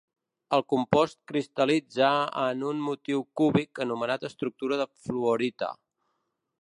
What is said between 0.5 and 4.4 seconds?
El compost cristal·litza en un motiu cúbic anomenat